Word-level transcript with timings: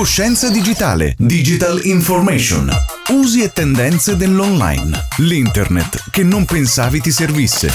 Coscienza 0.00 0.48
digitale, 0.48 1.14
digital 1.18 1.78
information, 1.84 2.70
usi 3.10 3.42
e 3.42 3.52
tendenze 3.52 4.16
dell'online, 4.16 4.98
l'internet 5.18 6.10
che 6.10 6.22
non 6.22 6.46
pensavi 6.46 7.02
ti 7.02 7.10
servisse. 7.10 7.68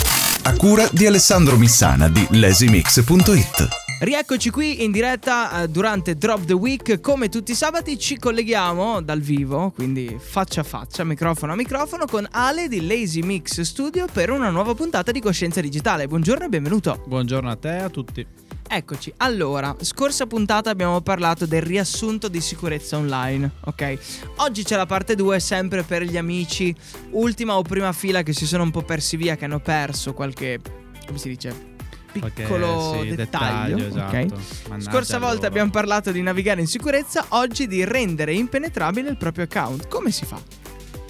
A 0.45 0.55
cura 0.55 0.89
di 0.91 1.05
Alessandro 1.05 1.55
Missana 1.55 2.09
di 2.09 2.25
lasimix.it. 2.31 3.67
Rieccoci 3.99 4.49
qui 4.49 4.83
in 4.83 4.91
diretta 4.91 5.61
eh, 5.61 5.67
durante 5.67 6.15
Drop 6.15 6.45
the 6.45 6.53
Week. 6.53 6.99
Come 6.99 7.29
tutti 7.29 7.51
i 7.51 7.55
sabati 7.55 7.99
ci 7.99 8.17
colleghiamo 8.17 9.03
dal 9.03 9.21
vivo, 9.21 9.69
quindi 9.69 10.17
faccia 10.19 10.61
a 10.61 10.63
faccia, 10.63 11.03
microfono 11.03 11.51
a 11.51 11.55
microfono, 11.55 12.07
con 12.07 12.27
Ale 12.31 12.67
di 12.67 12.87
Lazy 12.87 13.21
Mix 13.21 13.61
Studio 13.61 14.07
per 14.11 14.31
una 14.31 14.49
nuova 14.49 14.73
puntata 14.73 15.11
di 15.11 15.21
Coscienza 15.21 15.61
Digitale. 15.61 16.07
Buongiorno 16.07 16.45
e 16.45 16.49
benvenuto. 16.49 17.03
Buongiorno 17.05 17.51
a 17.51 17.55
te 17.55 17.77
e 17.77 17.81
a 17.83 17.89
tutti. 17.89 18.25
Eccoci, 18.67 19.13
allora, 19.17 19.75
scorsa 19.79 20.25
puntata 20.25 20.69
abbiamo 20.69 20.99
parlato 21.01 21.45
del 21.45 21.61
riassunto 21.61 22.27
di 22.27 22.41
sicurezza 22.41 22.97
online, 22.97 23.51
ok? 23.61 23.97
Oggi 24.37 24.63
c'è 24.63 24.75
la 24.75 24.85
parte 24.85 25.15
2 25.15 25.39
sempre 25.39 25.83
per 25.83 26.01
gli 26.01 26.17
amici, 26.17 26.75
ultima 27.11 27.57
o 27.57 27.61
prima 27.61 27.93
fila 27.93 28.23
che 28.23 28.33
si 28.33 28.45
sono 28.45 28.63
un 28.63 28.71
po' 28.71 28.81
persi 28.81 29.17
via, 29.17 29.35
che 29.35 29.45
hanno 29.45 29.59
perso 29.59 30.13
qualche, 30.13 30.59
come 31.05 31.17
si 31.17 31.29
dice, 31.29 31.73
piccolo 32.11 32.97
sì, 33.01 33.15
dettaglio. 33.15 33.77
dettaglio, 33.77 34.03
ok? 34.03 34.13
esatto. 34.13 34.81
Scorsa 34.81 35.19
volta 35.19 35.35
loro. 35.35 35.47
abbiamo 35.47 35.69
parlato 35.69 36.11
di 36.11 36.21
navigare 36.21 36.59
in 36.59 36.67
sicurezza, 36.67 37.25
oggi 37.29 37.67
di 37.67 37.85
rendere 37.85 38.33
impenetrabile 38.33 39.09
il 39.09 39.17
proprio 39.17 39.45
account. 39.45 39.87
Come 39.87 40.11
si 40.11 40.25
fa? 40.25 40.64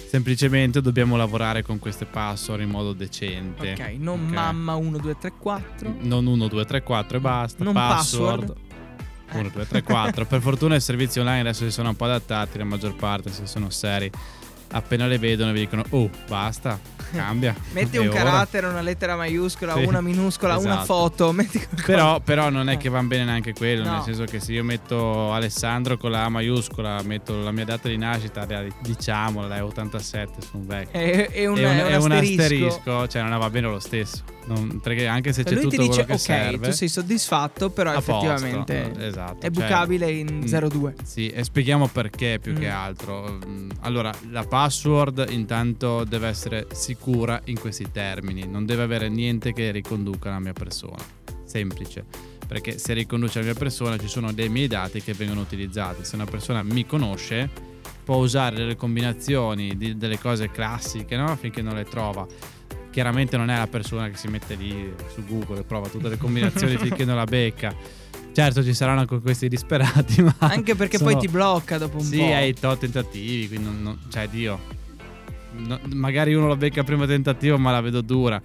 Semplicemente 0.08 0.80
dobbiamo 0.80 1.16
lavorare 1.16 1.62
con 1.62 1.78
queste 1.78 2.04
password 2.04 2.62
in 2.62 2.70
modo 2.70 2.92
decente. 2.92 3.72
Ok, 3.72 3.96
non 3.98 4.20
Ok. 4.24 4.32
mamma 4.32 4.74
1, 4.76 4.98
2, 4.98 5.16
3, 5.18 5.32
4. 5.38 5.94
Non 6.00 6.26
1, 6.26 6.46
2, 6.48 6.64
3, 6.64 6.82
4 6.82 7.16
e 7.16 7.20
basta. 7.20 7.64
Non 7.64 7.74
password. 7.74 8.46
password. 8.46 8.64
1, 9.32 9.48
2, 9.48 9.66
3, 9.66 9.82
4. 9.82 10.24
per 10.26 10.40
fortuna 10.40 10.76
i 10.76 10.80
servizi 10.80 11.18
online 11.18 11.40
adesso 11.40 11.64
si 11.64 11.72
sono 11.72 11.88
un 11.88 11.96
po' 11.96 12.04
adattati, 12.04 12.58
la 12.58 12.64
maggior 12.64 12.94
parte 12.94 13.30
se 13.30 13.46
sono 13.46 13.70
seri. 13.70 14.10
Appena 14.70 15.06
le 15.06 15.18
vedono 15.18 15.52
vi 15.52 15.60
dicono, 15.60 15.84
oh, 15.90 16.08
basta, 16.28 16.78
cambia. 17.14 17.54
Metti 17.72 17.96
E 17.96 18.00
un 18.00 18.08
carattere, 18.08 18.66
una 18.66 18.80
lettera 18.80 19.16
maiuscola, 19.16 19.74
Sì, 19.74 19.84
una 19.84 20.00
minuscola, 20.00 20.56
una 20.56 20.82
esatto. 20.82 20.84
foto. 20.84 21.32
Metti 21.36 21.58
qualcosa. 21.58 21.84
Però, 21.86 22.20
però 22.20 22.48
non 22.50 22.68
è 22.68 22.76
che 22.76 22.88
va 22.88 23.02
bene 23.02 23.24
neanche 23.24 23.52
quello, 23.52 23.84
No. 23.84 23.92
nel 23.92 24.02
senso 24.02 24.24
che 24.24 24.40
se 24.40 24.52
io 24.52 24.64
metto 24.64 25.32
Alessandro 25.32 25.96
con 25.96 26.10
la 26.10 26.24
A 26.24 26.28
maiuscola, 26.28 27.00
metto 27.02 27.36
la 27.42 27.52
mia 27.52 27.64
data 27.64 27.88
di 27.88 27.96
nascita, 27.96 28.46
diciamola, 28.80 29.46
dai, 29.46 29.60
87, 29.60 30.42
sono 30.50 30.62
vecchio. 30.66 30.98
è, 30.98 31.28
è 31.30 31.46
un, 31.46 31.56
è 31.58 31.64
un, 31.64 31.76
un 31.94 32.02
un 32.02 32.12
asterisco. 32.12 32.42
asterisco, 32.42 33.08
cioè 33.08 33.22
non 33.22 33.38
va 33.38 33.50
bene 33.50 33.68
lo 33.68 33.78
stesso. 33.80 34.22
Non- 34.46 34.80
perché 34.80 35.06
anche 35.08 35.32
se 35.32 35.42
Cioè, 35.42 35.54
c'è 35.54 35.60
lui 35.60 35.70
tutto 35.70 35.82
ti 35.82 35.88
dice 35.88 36.04
quello 36.04 36.06
che 36.06 36.32
ok, 36.32 36.40
serve, 36.40 36.68
tu 36.68 36.74
sei 36.74 36.88
soddisfatto, 36.88 37.70
però 37.70 37.90
a 37.90 37.94
posto. 38.00 38.12
effettivamente 38.30 39.04
esatto, 39.06 39.38
è 39.46 39.50
cioè, 39.50 39.50
bucabile 39.50 40.10
in 40.10 40.42
mm, 40.44 40.68
02. 40.68 40.94
Sì, 41.02 41.28
e 41.28 41.42
spieghiamo 41.42 41.88
perché 41.88 42.38
più 42.40 42.52
che 42.54 42.68
Mm. 42.68 42.74
altro. 42.74 43.38
Mm, 43.44 43.70
Allora, 43.80 44.12
la 44.30 44.44
password 44.44 45.26
intanto 45.30 46.04
deve 46.04 46.28
essere 46.28 46.66
sicura 46.72 47.40
in 47.46 47.58
questi 47.58 47.90
termini, 47.90 48.46
non 48.46 48.64
deve 48.66 48.82
avere 48.84 49.08
niente 49.08 49.52
che 49.52 49.70
riconduca 49.72 50.28
alla 50.28 50.38
mia 50.40 50.52
persona. 50.52 50.96
Semplice. 51.44 52.04
Perché 52.46 52.78
se 52.78 52.92
riconduce 52.92 53.38
alla 53.38 53.48
mia 53.48 53.56
persona 53.58 53.96
ci 53.98 54.06
sono 54.08 54.32
dei 54.32 54.48
miei 54.48 54.68
dati 54.68 55.02
che 55.02 55.12
vengono 55.14 55.40
utilizzati. 55.40 56.04
Se 56.04 56.14
una 56.14 56.24
persona 56.24 56.62
mi 56.62 56.86
conosce, 56.86 57.48
può 58.04 58.16
usare 58.16 58.54
delle 58.56 58.76
combinazioni 58.76 59.76
di- 59.76 59.96
delle 59.96 60.18
cose 60.20 60.50
classiche, 60.52 61.16
no? 61.16 61.34
Finché 61.36 61.62
non 61.62 61.74
le 61.74 61.84
trova. 61.84 62.24
Chiaramente 62.96 63.36
non 63.36 63.50
è 63.50 63.58
la 63.58 63.66
persona 63.66 64.08
che 64.08 64.16
si 64.16 64.26
mette 64.28 64.54
lì 64.54 64.90
su 65.12 65.22
Google 65.26 65.60
e 65.60 65.62
prova 65.64 65.86
tutte 65.88 66.08
le 66.08 66.16
combinazioni 66.16 66.78
finché 66.80 67.04
non 67.04 67.16
la 67.16 67.26
becca. 67.26 67.74
Certo, 68.32 68.64
ci 68.64 68.72
saranno 68.72 69.00
anche 69.00 69.20
questi 69.20 69.48
disperati, 69.48 70.22
ma 70.24 70.34
Anche 70.38 70.74
perché 70.74 70.96
sono- 70.96 71.10
poi 71.10 71.20
ti 71.20 71.28
blocca 71.28 71.76
dopo 71.76 71.98
un 71.98 72.02
sì, 72.04 72.16
po'. 72.16 72.24
hai 72.32 72.54
tot 72.54 72.78
tentativi, 72.78 73.48
quindi 73.48 73.66
non, 73.66 73.82
non- 73.82 73.98
cioè 74.08 74.26
Dio. 74.28 74.58
No- 75.58 75.78
magari 75.92 76.32
uno 76.32 76.46
lo 76.46 76.56
becca 76.56 76.80
al 76.80 76.86
primo 76.86 77.04
tentativo, 77.04 77.58
ma 77.58 77.70
la 77.70 77.82
vedo 77.82 78.00
dura. 78.00 78.40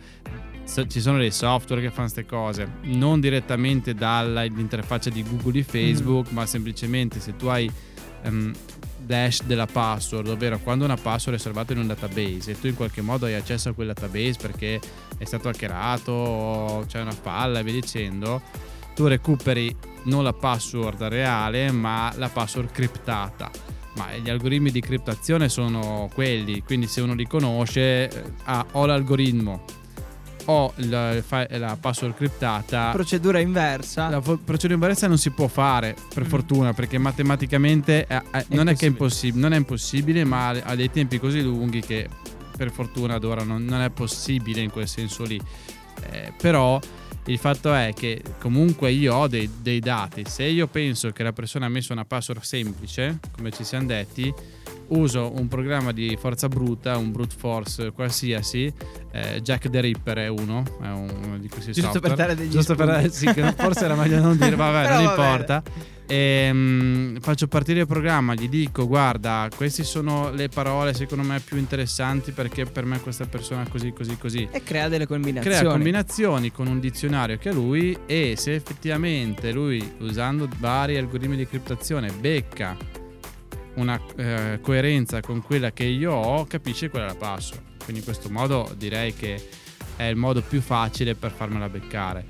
So- 0.66 0.86
ci 0.86 1.00
sono 1.00 1.18
dei 1.18 1.32
software 1.32 1.82
che 1.82 1.88
fanno 1.90 2.10
queste 2.12 2.26
cose, 2.26 2.70
non 2.82 3.22
direttamente 3.22 3.94
dall'interfaccia 3.94 5.10
di 5.12 5.24
Google 5.24 5.54
di 5.54 5.64
Facebook, 5.64 6.30
ma 6.32 6.46
semplicemente 6.46 7.22
se 7.22 7.38
tu 7.38 7.46
hai 7.48 7.72
ehm, 8.24 8.54
dash 8.98 9.44
della 9.44 9.66
password, 9.66 10.28
ovvero 10.28 10.60
quando 10.60 10.86
una 10.86 10.96
password 10.96 11.38
è 11.38 11.42
salvata 11.42 11.74
in 11.74 11.80
un 11.80 11.88
database 11.88 12.52
e 12.52 12.60
tu 12.60 12.68
in 12.68 12.76
qualche 12.76 13.02
modo 13.02 13.26
hai 13.26 13.34
accesso 13.34 13.70
a 13.70 13.74
quel 13.74 13.88
database 13.88 14.38
perché 14.40 14.80
è 15.18 15.26
stato 15.26 15.50
hackerato 15.50 16.12
o 16.12 16.86
c'è 16.86 17.02
una 17.02 17.12
falla 17.12 17.60
e 17.60 17.64
via 17.64 17.74
dicendo, 17.74 18.42
tu 18.96 19.08
recuperi 19.08 19.76
non 20.04 20.24
la 20.24 20.34
password 20.34 21.04
reale 21.04 21.72
ma 21.72 22.12
la 22.16 22.30
password 22.30 22.72
criptata. 22.72 23.50
Ma 23.96 24.16
gli 24.16 24.30
algoritmi 24.30 24.72
di 24.72 24.80
criptazione 24.80 25.50
sono 25.50 26.10
quelli, 26.14 26.62
quindi 26.64 26.88
se 26.88 27.02
uno 27.02 27.14
li 27.14 27.28
conosce, 27.28 28.10
eh, 28.10 28.24
ha 28.46 28.66
o 28.72 28.86
l'algoritmo 28.86 29.66
o 30.46 30.74
il 30.78 31.24
fa- 31.26 31.48
la 31.50 31.78
password 31.80 32.16
criptata. 32.16 32.92
Procedura 32.92 33.40
inversa. 33.40 34.10
La 34.10 34.22
fo- 34.22 34.38
procedura 34.38 34.74
inversa 34.74 35.08
non 35.08 35.18
si 35.18 35.30
può 35.32 35.48
fare, 35.48 35.96
per 36.14 36.24
Mm. 36.26 36.28
fortuna, 36.28 36.74
perché 36.74 36.98
matematicamente 36.98 38.06
eh, 38.08 38.22
eh, 38.34 38.46
non 38.50 38.68
è 38.70 38.76
che 38.76 38.86
è 38.86 38.90
impossibile. 38.90 39.42
non 39.42 39.54
è 39.54 39.58
impossibile, 39.58 40.24
ma 40.24 40.50
ha- 40.50 40.62
ha 40.64 40.76
dei 40.76 40.90
tempi 40.92 41.20
così 41.20 41.42
lunghi 41.42 41.82
che 41.82 42.08
per 42.58 42.72
fortuna 42.72 43.16
ad 43.16 43.24
ora 43.24 43.44
non, 43.44 43.66
non 43.66 43.82
è 43.82 43.90
possibile 43.90 44.62
in 44.62 44.70
quel 44.70 44.88
senso 44.88 45.24
lì. 45.24 45.40
Eh, 46.12 46.34
però 46.38 46.80
il 47.26 47.38
fatto 47.38 47.74
è 47.74 47.94
che 47.96 48.22
comunque 48.40 48.92
io 48.92 49.14
ho 49.16 49.28
dei, 49.28 49.50
dei 49.62 49.80
dati. 49.80 50.24
Se 50.28 50.44
io 50.44 50.68
penso 50.68 51.12
che 51.12 51.24
la 51.24 51.34
persona 51.34 51.68
ha 51.68 51.70
messo 51.70 51.94
una 51.94 52.06
password 52.06 52.42
semplice, 52.42 53.20
come 53.36 53.52
ci 53.52 53.64
siamo 53.64 53.86
detti, 53.88 54.34
uso 54.92 55.32
un 55.36 55.48
programma 55.48 55.92
di 55.92 56.18
forza 56.20 56.48
bruta, 56.48 56.98
un 56.98 57.12
brute 57.12 57.36
force 57.38 57.92
qualsiasi, 57.92 58.72
eh, 59.12 59.42
Jack 59.42 59.70
the 59.70 59.82
Ripper 59.82 60.18
è 60.18 60.28
uno, 60.28 60.64
è 60.82 60.88
uno 60.88 61.38
di 61.38 61.50
questi 61.50 61.72
Giusto 61.72 62.00
per 62.00 62.10
software. 62.10 62.16
dare 62.16 62.36
degli 62.36 62.50
Giusto 62.50 62.76
per 62.76 63.12
sì, 63.12 63.28
forse 63.56 63.86
era 63.86 63.96
meglio 63.96 64.20
non 64.20 64.38
dire, 64.38 64.56
vabbè, 64.56 64.82
Però 64.88 64.96
non 64.96 65.04
va 65.06 65.12
importa. 65.12 65.64
Ehm, 66.08 67.22
faccio 67.22 67.48
partire 67.48 67.82
il 67.82 67.88
programma, 67.88 68.34
gli 68.34 68.50
dico 68.50 68.86
guarda, 68.86 69.48
queste 69.56 69.84
sono 69.84 70.30
le 70.32 70.50
parole 70.50 70.94
secondo 70.94 71.24
me 71.24 71.40
più 71.40 71.56
interessanti 71.56 72.34
perché 72.34 72.66
per 72.66 72.84
me 72.84 73.00
questa 73.00 73.26
persona 73.26 73.64
è 73.64 73.70
così 73.70 73.94
così 73.94 74.18
così. 74.18 74.48
E 74.52 74.62
crea 74.62 74.90
delle 74.90 75.08
combinazioni. 75.08 75.56
Crea 75.56 75.72
combinazioni 75.72 76.52
con 76.52 76.68
un 76.68 76.82
dizionario 76.82 77.38
che 77.38 77.50
ha 77.50 77.54
lui 77.54 77.98
e 78.06 78.34
se 78.36 78.56
effettivamente 78.56 79.54
lui 79.54 79.90
usando 80.00 80.50
vari 80.60 80.98
algoritmi 80.98 81.38
di 81.38 81.48
criptazione 81.48 82.12
becca 82.12 82.76
una 83.76 84.00
eh, 84.16 84.60
coerenza 84.62 85.22
con 85.22 85.42
quella 85.42 85.72
che 85.72 85.84
io 85.84 86.14
ho, 86.14 86.46
capisce 86.46 86.90
qual 86.90 87.04
è 87.04 87.06
la 87.08 87.16
password. 87.16 87.64
Quindi 87.84 88.00
in 88.00 88.04
questo 88.04 88.30
modo 88.30 88.74
direi 88.78 89.14
che 89.14 89.42
è 89.96 90.04
il 90.04 90.16
modo 90.16 90.42
più 90.42 90.62
facile 90.62 91.16
per 91.16 91.32
farmela 91.32 91.70
beccare. 91.70 92.26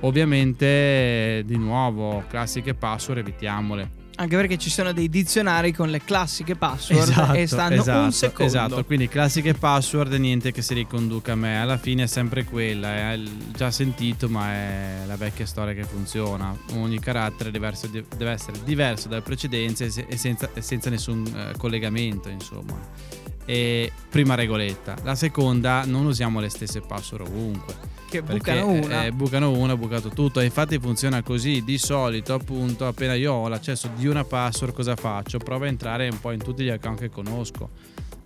Ovviamente, 0.00 1.42
di 1.44 1.56
nuovo, 1.56 2.24
classiche 2.28 2.74
password 2.74 3.20
evitiamole. 3.20 3.97
Anche 4.20 4.34
perché 4.34 4.58
ci 4.58 4.68
sono 4.68 4.92
dei 4.92 5.08
dizionari 5.08 5.72
con 5.72 5.90
le 5.90 6.02
classiche 6.02 6.56
password 6.56 7.36
e 7.36 7.46
stanno 7.46 7.76
esatto, 7.76 8.02
un 8.02 8.12
secondo. 8.12 8.44
Esatto, 8.44 8.84
quindi 8.84 9.06
classiche 9.06 9.54
password 9.54 10.12
niente 10.14 10.50
che 10.50 10.60
si 10.60 10.74
riconduca 10.74 11.32
a 11.32 11.34
me. 11.36 11.60
Alla 11.60 11.78
fine 11.78 12.02
è 12.02 12.06
sempre 12.08 12.42
quella, 12.42 13.12
è 13.12 13.20
già 13.54 13.70
sentito, 13.70 14.28
ma 14.28 14.52
è 14.52 15.02
la 15.06 15.14
vecchia 15.14 15.46
storia 15.46 15.72
che 15.72 15.84
funziona. 15.84 16.52
Ogni 16.72 16.98
carattere 16.98 17.52
deve 17.52 17.68
essere, 17.68 18.04
deve 18.16 18.32
essere 18.32 18.58
diverso 18.64 19.06
dalle 19.06 19.22
precedenze 19.22 19.84
e 19.84 19.90
se- 19.90 20.06
senza, 20.16 20.50
senza 20.58 20.90
nessun 20.90 21.24
eh, 21.24 21.56
collegamento, 21.56 22.28
insomma. 22.28 22.76
E 23.50 23.90
prima 24.10 24.34
regoletta. 24.34 24.94
La 25.04 25.14
seconda, 25.14 25.84
non 25.86 26.04
usiamo 26.04 26.38
le 26.38 26.50
stesse 26.50 26.82
password 26.82 27.28
ovunque. 27.28 27.74
Che 28.10 28.22
bucano 28.22 28.68
una. 28.68 29.06
eh, 29.06 29.12
bucano 29.12 29.52
una, 29.52 29.74
bucato 29.74 30.10
tutto. 30.10 30.40
E 30.40 30.44
infatti 30.44 30.78
funziona 30.78 31.22
così. 31.22 31.64
Di 31.64 31.78
solito, 31.78 32.34
appunto, 32.34 32.86
appena 32.86 33.14
io 33.14 33.32
ho 33.32 33.48
l'accesso 33.48 33.88
di 33.96 34.06
una 34.06 34.22
password, 34.24 34.74
cosa 34.74 34.96
faccio? 34.96 35.38
Provo 35.38 35.64
a 35.64 35.68
entrare 35.68 36.08
un 36.08 36.20
po' 36.20 36.30
in 36.32 36.42
tutti 36.42 36.62
gli 36.62 36.68
account 36.68 37.00
che 37.00 37.08
conosco. 37.08 37.70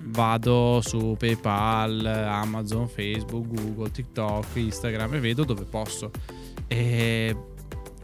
Vado 0.04 0.80
su 0.84 1.14
PayPal, 1.16 2.04
Amazon, 2.04 2.88
Facebook, 2.88 3.46
Google, 3.46 3.92
TikTok, 3.92 4.46
Instagram 4.54 5.14
e 5.14 5.20
vedo 5.20 5.44
dove 5.44 5.62
posso. 5.62 6.10
E 6.66 7.36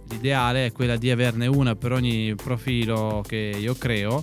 l'ideale 0.08 0.66
è 0.66 0.72
quella 0.72 0.96
di 0.96 1.10
averne 1.10 1.48
una 1.48 1.74
per 1.74 1.90
ogni 1.90 2.32
profilo 2.36 3.24
che 3.26 3.56
io 3.58 3.74
creo. 3.74 4.22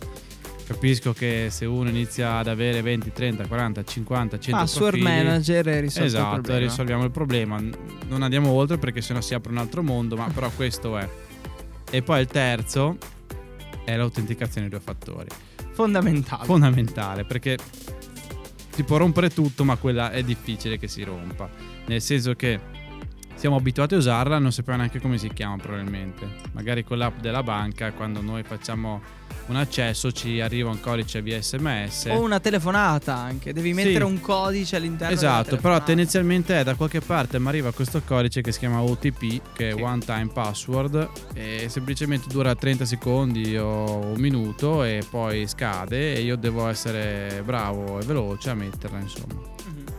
Capisco 0.67 1.13
che 1.13 1.50
se 1.51 1.65
uno 1.65 1.89
inizia 1.89 2.38
ad 2.38 2.47
avere 2.47 2.81
20, 2.81 3.12
30, 3.12 3.47
40, 3.47 3.83
50, 3.83 4.39
100 4.39 4.57
Password 4.59 5.00
profili, 5.00 5.03
manager 5.23 5.67
e 5.67 5.79
risolto 5.79 6.00
il 6.01 6.06
Esatto, 6.07 6.33
problema. 6.33 6.59
risolviamo 6.59 7.03
il 7.03 7.12
problema. 7.12 7.62
Non 8.07 8.23
andiamo 8.23 8.50
oltre 8.50 8.77
perché 8.79 9.00
sennò 9.01 9.21
si 9.21 9.35
apre 9.35 9.51
un 9.51 9.59
altro 9.59 9.83
mondo, 9.83 10.15
ma 10.15 10.27
però 10.33 10.50
questo 10.50 10.97
è. 10.97 11.07
E 11.91 12.01
poi 12.01 12.21
il 12.21 12.27
terzo 12.27 12.97
è 13.85 13.95
l'autenticazione 13.95 14.65
a 14.65 14.69
due 14.71 14.79
fattori. 14.79 15.27
Fondamentale. 15.71 16.45
Fondamentale 16.45 17.25
perché 17.25 17.57
si 18.71 18.83
può 18.83 18.97
rompere 18.97 19.29
tutto, 19.29 19.63
ma 19.63 19.75
quella 19.75 20.09
è 20.11 20.23
difficile 20.23 20.79
che 20.79 20.88
si 20.88 21.03
rompa. 21.03 21.47
Nel 21.85 22.01
senso 22.01 22.33
che 22.33 22.59
siamo 23.35 23.55
abituati 23.57 23.93
a 23.93 23.97
usarla, 23.97 24.39
non 24.39 24.51
sappiamo 24.51 24.79
neanche 24.79 24.99
come 24.99 25.17
si 25.17 25.29
chiama 25.33 25.57
probabilmente. 25.57 26.27
Magari 26.53 26.83
con 26.83 26.97
l'app 26.97 27.19
della 27.19 27.43
banca, 27.43 27.91
quando 27.91 28.21
noi 28.21 28.43
facciamo 28.43 29.01
un 29.47 29.57
accesso 29.57 30.11
ci 30.11 30.41
arriva 30.41 30.71
un 30.71 30.79
codice 30.79 31.21
via 31.21 31.39
sms. 31.39 32.05
O 32.09 32.19
una 32.21 32.39
telefonata 32.39 33.15
anche, 33.15 33.53
devi 33.53 33.73
mettere 33.73 34.03
Sì. 34.03 34.11
un 34.11 34.19
codice 34.19 34.75
all'interno 34.77 35.13
Esatto, 35.13 35.57
però 35.57 35.83
tendenzialmente 35.83 36.59
è 36.59 36.63
da 36.63 36.73
qualche 36.73 36.99
parte 37.01 37.37
mi 37.39 37.47
arriva 37.47 37.71
questo 37.71 38.01
codice 38.03 38.41
che 38.41 38.51
si 38.51 38.57
chiama 38.59 38.81
OTP, 38.81 39.41
che 39.53 39.69
è 39.69 39.73
Sì. 39.75 39.81
One 39.81 39.99
Time 39.99 40.27
Password, 40.33 41.09
e 41.35 41.67
semplicemente 41.69 42.27
dura 42.27 42.55
30 42.55 42.85
secondi 42.85 43.55
o 43.55 43.97
un 43.99 44.19
minuto 44.19 44.83
e 44.83 45.03
poi 45.07 45.45
scade 45.47 46.15
e 46.15 46.21
io 46.21 46.37
devo 46.37 46.67
essere 46.67 47.41
bravo 47.45 47.99
e 47.99 48.05
veloce 48.05 48.49
a 48.49 48.55
metterla, 48.55 48.97
insomma. 48.97 49.53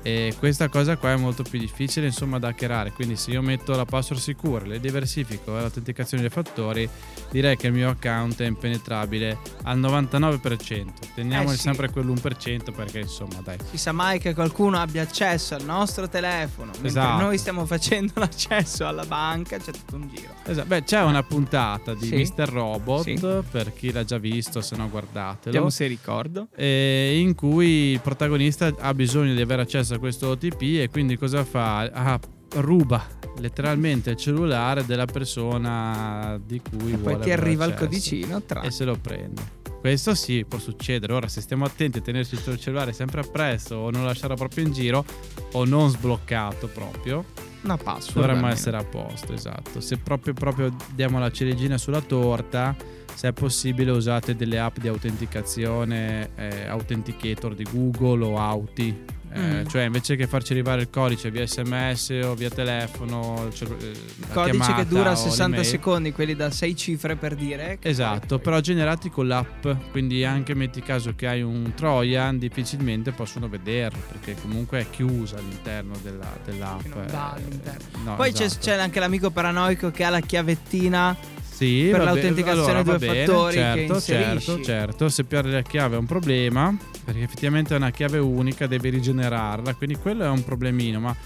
E 0.07 0.35
questa 0.39 0.69
cosa 0.69 0.97
qua 0.97 1.11
è 1.11 1.17
molto 1.17 1.43
più 1.43 1.59
difficile 1.59 2.07
insomma 2.07 2.39
da 2.39 2.47
hackerare, 2.49 2.93
quindi 2.93 3.17
se 3.17 3.33
io 3.33 3.43
metto 3.43 3.75
la 3.75 3.85
password 3.85 4.23
sicura, 4.23 4.65
le 4.65 4.79
diversifico 4.79 5.59
e 5.59 5.61
l'autenticazione 5.63 6.23
dei 6.23 6.31
fattori, 6.31 6.89
direi 7.33 7.57
che 7.57 7.67
il 7.67 7.73
mio 7.73 7.89
account 7.91 8.41
è 8.41 8.47
impenetrabile 8.47 9.37
al 9.65 9.81
99%. 9.81 10.87
Teniamoli 11.13 11.55
Eh 11.55 11.57
sì. 11.57 11.63
sempre 11.63 11.91
quell'1% 11.91 12.73
perché 12.73 13.01
insomma 13.01 13.41
dai. 13.43 13.57
Chissà 13.69 13.91
mai 13.91 14.21
che 14.21 14.33
qualcuno 14.33 14.79
abbia 14.79 15.03
accesso 15.03 15.57
al 15.57 15.65
nostro 15.65 16.09
telefono 16.09 16.71
mentre 16.71 16.87
Esatto. 16.89 17.23
noi 17.23 17.37
stiamo 17.39 17.67
facendo 17.67 18.13
l'accesso 18.21 18.87
alla 18.87 19.05
banca, 19.07 19.57
c'è 19.59 19.73
tutto 19.73 19.97
un 19.97 20.09
giro. 20.15 20.33
Esatto. 20.45 20.69
Beh, 20.69 20.85
c'è 20.85 21.03
una 21.03 21.25
puntata 21.25 21.95
di 21.95 22.07
Sì. 22.07 22.15
Mr. 22.15 22.49
Robot 22.49 23.03
Sì. 23.03 23.21
per 23.51 23.73
chi 23.75 23.91
l'ha 23.91 24.05
già 24.05 24.19
visto, 24.19 24.61
se 24.61 24.77
no 24.77 24.89
guardatelo. 24.89 25.41
Vediamo 25.47 25.71
se 25.71 25.87
ricordo. 25.89 26.47
eh, 26.55 27.19
in 27.19 27.35
cui 27.35 27.91
il 27.91 28.01
protagonista 28.01 28.73
ha 28.79 28.95
bisogno 28.95 29.35
di 29.35 29.41
avere 29.41 29.63
accesso 29.63 29.95
a 29.95 29.96
questo 29.99 30.29
OTP 30.31 30.63
e 30.81 30.89
quindi 30.91 31.17
cosa 31.17 31.45
fa? 31.45 31.81
Ah, 31.93 32.21
ruba 32.57 33.05
letteralmente 33.39 34.11
il 34.11 34.17
cellulare 34.17 34.87
della 34.87 35.05
persona 35.05 36.41
di 36.45 36.61
cui 36.61 36.93
E 36.93 36.97
vuole 36.97 37.17
poi 37.17 37.25
ti 37.25 37.31
arriva 37.33 37.65
il 37.67 37.75
codicino 37.75 38.41
tra. 38.43 38.63
e 38.63 38.71
se 38.71 38.85
lo 38.85 38.97
prende. 38.97 39.65
Questo 39.81 40.15
sì, 40.15 40.45
può 40.49 40.59
succedere. 40.59 41.13
Ora, 41.13 41.29
se 41.29 41.41
stiamo 41.41 41.65
attenti 41.65 41.99
a 41.99 42.01
tenerci 42.01 42.35
il 42.35 42.59
cellulare 42.59 42.93
sempre 42.93 43.21
appresso 43.21 43.77
o 43.77 43.91
non 43.91 44.05
lasciarlo 44.05 44.35
proprio 44.35 44.65
in 44.65 44.73
giro 44.73 45.05
o 45.53 45.65
non 45.65 45.91
sbloccato 45.91 46.67
proprio, 46.69 47.25
Una 47.63 47.77
password. 47.77 48.15
dovremmo 48.27 48.49
essere 48.49 48.79
a 48.79 48.85
posto, 48.85 49.33
esatto. 49.35 49.81
Se 49.81 49.99
proprio, 49.99 50.33
proprio 50.33 50.75
diamo 50.95 51.19
la 51.19 51.31
ciliegina 51.31 51.77
sulla 51.79 52.01
torta, 52.01 52.75
se 53.15 53.29
è 53.29 53.33
possibile 53.33 53.91
usate 53.93 54.35
delle 54.35 54.59
app 54.59 54.79
di 54.79 54.89
autenticazione, 54.89 56.31
eh, 56.37 56.67
Authenticator 56.67 57.55
di 57.55 57.67
Google 57.71 58.25
o 58.25 58.39
Auti. 58.39 59.05
Eh, 59.37 59.45
Mm. 59.57 59.67
Cioè 59.67 59.83
invece 59.83 60.17
che 60.17 60.27
farci 60.27 60.53
arrivare 60.53 60.81
il 60.83 60.91
codice 60.91 61.31
via 61.31 61.47
sms 61.47 62.21
o 62.25 62.35
via 62.35 62.49
telefono, 62.49 63.49
cioè, 63.53 63.69
eh, 63.81 63.93
Codice 64.33 64.75
che 64.75 64.87
dura 64.87 65.11
o 65.13 65.15
60 65.15 65.43
l'email. 65.57 65.65
secondi, 65.65 66.13
quelli 66.13 66.35
da 66.35 66.51
6 66.51 66.75
cifre 66.77 67.17
per 67.17 67.35
dire. 67.35 67.79
Esatto, 67.83 68.37
poi- 68.37 68.41
però 68.41 68.61
generati 68.61 69.11
con 69.11 69.27
l'app, 69.27 69.67
quindi 69.91 70.25
anche 70.25 70.55
metti 70.55 70.81
caso 70.81 71.15
che 71.15 71.27
hai 71.27 71.43
un 71.43 71.73
Trojan, 71.75 72.39
difficilmente 72.39 73.13
possono 73.13 73.49
vederlo 73.49 73.99
perché 74.11 74.37
comunque 74.41 74.81
è 74.81 74.87
chiusa 74.91 75.37
all'interno 75.37 75.95
della, 76.03 76.33
dell'app. 76.45 76.87
Eh, 76.87 77.15
all'interno. 77.15 77.85
no, 78.05 78.15
Poi 78.17 78.33
c'è, 78.33 78.45
esatto. 78.45 78.65
c'è 78.65 78.79
anche 78.79 79.01
l'amico 79.01 79.31
paranoico 79.31 79.91
che 79.91 80.05
ha 80.05 80.11
la 80.11 80.21
chiavettina. 80.21 81.17
Sì, 81.57 81.89
per 81.91 81.99
va 82.01 82.05
be- 82.05 82.05
l'autenticazione 82.13 82.69
allora, 82.69 82.83
due 82.83 82.99
bene, 82.99 83.25
fattori 83.25 83.55
certo, 83.55 84.01
certo, 84.01 84.61
certo. 84.63 85.09
Se 85.09 85.25
perdi 85.25 85.53
la 85.53 85.63
chiave 85.63 85.97
è 85.97 85.99
un 85.99 86.05
problema, 86.07 86.77
perché 87.05 87.23
effettivamente 87.23 87.73
è 87.73 87.79
una 87.79 87.91
chiave 87.91 88.19
unica, 88.19 88.67
devi 88.67 88.91
rigenerarla, 88.91 89.75
quindi 89.75 89.97
quello 89.97 90.25
è 90.25 90.29
un 90.29 90.45
problemino, 90.45 91.01
ma 91.01 91.17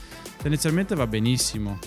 tendenzialmente 0.41 0.95
va 0.95 1.07
benissimo. 1.09 1.79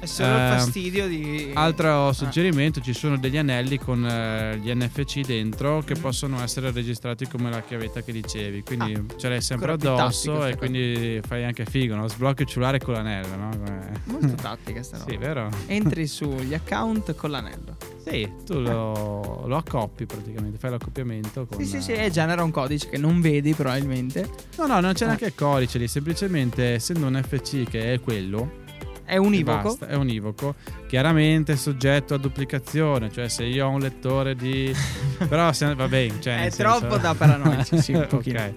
È 0.00 0.06
solo 0.06 0.30
Eh, 0.34 0.38
fastidio 0.56 1.06
di. 1.06 1.50
Altro 1.52 2.10
suggerimento, 2.14 2.80
ci 2.80 2.94
sono 2.94 3.18
degli 3.18 3.36
anelli 3.36 3.76
con 3.78 4.02
eh, 4.06 4.56
gli 4.56 4.72
NFC 4.72 5.20
dentro 5.20 5.82
che 5.84 5.94
Mm. 5.94 6.00
possono 6.00 6.42
essere 6.42 6.70
registrati 6.70 7.28
come 7.28 7.50
la 7.50 7.60
chiavetta 7.60 8.00
che 8.00 8.10
dicevi, 8.10 8.62
quindi 8.62 8.94
Ah, 8.94 9.02
ce 9.18 9.28
l'hai 9.28 9.42
sempre 9.42 9.72
ancora 9.72 9.92
addosso 9.96 10.46
e 10.46 10.56
quindi 10.56 11.20
fai 11.28 11.44
anche 11.44 11.66
figo, 11.66 11.94
no? 11.96 12.08
sblocchi 12.08 12.42
il 12.44 12.48
cellulare 12.48 12.78
con 12.78 12.94
l'anello, 12.94 13.36
no? 13.36 13.50
Come- 13.50 14.00
Molto 14.04 14.34
tattica 14.40 14.82
sta 14.82 14.96
roba. 15.04 15.10
Sì, 15.10 15.16
vero? 15.18 15.48
Entri 15.66 16.06
sugli 16.08 16.54
account 16.54 17.14
con 17.14 17.30
l'anello. 17.32 17.76
Sì, 18.04 18.28
tu 18.46 18.58
lo, 18.60 19.44
lo 19.46 19.56
accoppi 19.56 20.06
praticamente, 20.06 20.58
fai 20.58 20.70
l'accoppiamento 20.70 21.46
con... 21.46 21.58
Sì, 21.58 21.66
sì, 21.66 21.80
sì, 21.82 21.92
eh, 21.92 22.06
e 22.06 22.10
genera 22.10 22.42
un 22.42 22.50
codice 22.50 22.88
che 22.88 22.96
non 22.98 23.20
vedi 23.20 23.52
probabilmente. 23.54 24.28
No, 24.56 24.66
no, 24.66 24.80
non 24.80 24.92
c'è 24.94 25.04
Ah. 25.04 25.08
neanche 25.08 25.26
il 25.26 25.34
codice 25.34 25.78
lì, 25.78 25.86
semplicemente 25.86 26.74
essendo 26.74 27.06
un 27.06 27.20
FC 27.22 27.64
che 27.68 27.92
è 27.92 28.00
quello, 28.00 28.58
È 29.04 29.16
univoco. 29.16 29.62
basta, 29.62 29.86
è 29.88 29.96
univoco, 29.96 30.54
chiaramente 30.88 31.52
è 31.52 31.56
soggetto 31.56 32.14
a 32.14 32.16
duplicazione, 32.18 33.10
cioè 33.12 33.28
se 33.28 33.44
io 33.44 33.66
ho 33.66 33.70
un 33.70 33.80
lettore 33.80 34.34
di... 34.34 34.72
però 35.28 35.52
se, 35.52 35.74
va 35.74 35.86
bene, 35.86 36.20
cioè 36.20 36.46
È 36.46 36.50
senso- 36.50 36.78
troppo 36.78 36.96
da 36.96 37.14
paranoici, 37.14 37.80
sì, 37.82 37.92
un 37.92 38.06
pochino. 38.08 38.40
ok, 38.40 38.52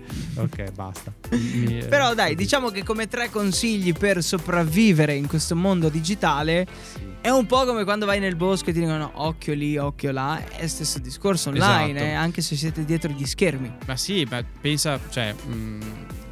ok, 0.63 0.72
basta. 0.72 1.12
Mi- 1.31 1.84
Però 1.90 2.13
dai, 2.13 2.34
diciamo 2.36 2.69
che 2.69 2.84
come 2.84 3.07
tre 3.07 3.30
consigli 3.30 3.92
per 3.94 4.24
sopravvivere 4.24 5.13
in 5.16 5.28
questo 5.28 5.56
mondo 5.56 5.90
digitale 5.90 6.66
Sì. 6.94 7.12
È 7.23 7.29
un 7.29 7.45
po' 7.45 7.63
come 7.65 7.85
quando 7.85 8.05
vai 8.05 8.19
nel 8.19 8.35
bosco 8.35 8.69
e 8.69 8.73
ti 8.73 8.81
dicono 8.81 9.09
occhio 9.15 9.53
lì, 9.53 9.77
occhio 9.77 10.11
là, 10.11 10.45
è 10.57 10.67
stesso 10.67 10.99
discorso 10.99 11.49
online, 11.49 11.91
Esatto. 11.91 12.03
eh, 12.05 12.13
anche 12.13 12.41
se 12.41 12.57
siete 12.57 12.83
dietro 12.83 13.09
gli 13.11 13.25
schermi. 13.25 13.73
Ma 13.87 13.95
sì, 13.95 14.27
ma 14.29 14.43
pensa, 14.59 14.99
cioè, 15.09 15.33
mh, 15.33 15.79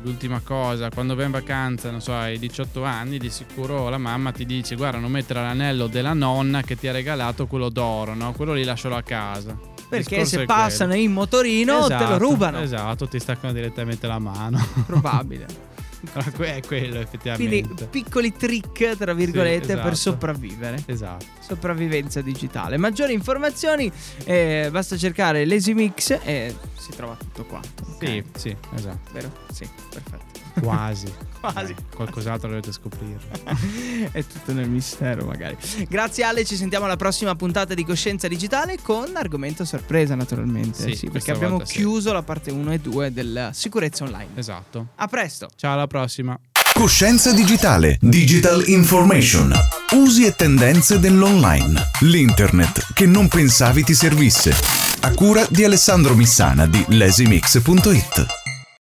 l'ultima 0.01 0.41
cosa, 0.43 0.89
quando 0.89 1.15
vai 1.15 1.25
in 1.27 1.31
vacanza, 1.31 1.89
non 1.91 2.01
so, 2.01 2.13
hai 2.13 2.37
18 2.37 2.83
anni, 2.83 3.19
di 3.19 3.29
sicuro 3.29 3.87
la 3.87 3.97
mamma 3.97 4.33
ti 4.33 4.45
dice, 4.45 4.75
guarda, 4.75 4.97
non 4.99 5.11
mettere 5.11 5.39
l'anello 5.39 5.87
della 5.87 6.11
nonna 6.13 6.61
che 6.61 6.75
ti 6.75 6.89
ha 6.89 6.91
regalato 6.91 7.47
quello 7.47 7.69
d'oro, 7.69 8.13
no? 8.13 8.33
Quello 8.33 8.51
lì 8.53 8.65
lascialo 8.65 8.97
a 8.97 9.01
casa. 9.01 9.57
Perché 9.87 10.25
se 10.25 10.43
passano 10.45 10.93
in 10.93 11.11
motorino 11.13 11.79
quello. 11.79 11.87
te 11.87 11.93
lo 11.95 12.03
Esatto, 12.03 12.17
rubano. 12.17 12.59
Esatto, 12.59 13.07
ti 13.07 13.19
staccano 13.19 13.53
direttamente 13.53 14.07
la 14.07 14.19
mano. 14.19 14.57
Probabile. 14.85 15.45
È 16.37 16.61
quello, 16.65 16.99
effettivamente. 16.99 17.61
Quindi 17.63 17.87
piccoli 17.89 18.33
trick, 18.33 18.97
tra 18.97 19.13
virgolette, 19.13 19.73
esatto. 19.73 19.87
per 19.87 19.97
sopravvivere. 19.97 20.83
Esatto. 20.85 21.25
Sopravvivenza 21.39 22.21
digitale. 22.21 22.77
Maggiori 22.77 23.13
informazioni, 23.13 23.91
eh, 24.25 24.69
basta 24.71 24.97
cercare 24.97 25.45
l'Easy 25.45 25.73
Mix 25.73 26.19
e 26.23 26.55
si 26.77 26.91
trova 26.95 27.15
tutto 27.15 27.45
quanto. 27.45 27.83
ok? 27.95 28.05
Sì, 28.05 28.23
sì, 28.35 28.57
esatto. 28.75 29.11
Vero? 29.11 29.31
Sì, 29.51 29.67
perfetto. 29.89 30.39
Quasi. 30.59 31.11
Quasi. 31.41 31.73
Dai, 31.73 31.85
qualcos'altro 31.95 32.49
dovete 32.49 32.71
scoprire. 32.71 33.17
È 34.11 34.23
tutto 34.23 34.53
nel 34.53 34.69
mistero, 34.69 35.25
magari. 35.25 35.57
Grazie 35.89 36.23
Ale, 36.23 36.45
ci 36.45 36.55
sentiamo 36.55 36.85
alla 36.85 36.97
prossima 36.97 37.35
puntata 37.35 37.73
di 37.73 37.83
Coscienza 37.83 38.27
Digitale 38.27 38.77
con 38.79 39.15
argomento 39.15 39.65
sorpresa, 39.65 40.13
naturalmente. 40.13 40.83
Sì, 40.83 40.95
Sì, 40.95 41.09
perché 41.09 41.31
abbiamo 41.31 41.55
volta 41.55 41.65
sì. 41.65 41.77
chiuso 41.77 42.13
la 42.13 42.21
parte 42.21 42.51
1 42.51 42.73
e 42.73 42.79
2 42.79 43.11
della 43.11 43.53
sicurezza 43.53 44.03
online. 44.03 44.29
Esatto. 44.35 44.89
A 44.95 45.07
presto! 45.07 45.49
Ciao, 45.55 45.73
alla 45.73 45.87
prossima. 45.87 45.90
Coscienza 46.73 47.33
digitale. 47.33 47.97
Digital 47.99 48.63
information. 48.67 49.53
Usi 49.91 50.25
e 50.25 50.33
tendenze 50.33 50.99
dell'online. 50.99 51.73
L'internet 52.03 52.93
che 52.93 53.05
non 53.05 53.27
pensavi 53.27 53.83
ti 53.83 53.93
servisse. 53.93 54.55
A 55.01 55.11
cura 55.11 55.45
di 55.49 55.65
Alessandro 55.65 56.15
Missana 56.15 56.65
di 56.65 56.81
lasimix.it. 56.87 58.40